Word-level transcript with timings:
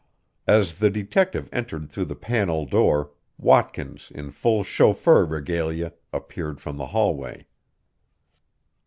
As 0.47 0.73
the 0.79 0.89
detective 0.89 1.47
entered 1.53 1.87
through 1.91 2.05
the 2.05 2.15
panel 2.15 2.65
door, 2.65 3.11
Watkins 3.37 4.11
in 4.15 4.31
full 4.31 4.63
chauffeur 4.63 5.23
regalia 5.27 5.93
appeared 6.11 6.59
from 6.59 6.77
the 6.77 6.87
hallway. 6.87 7.45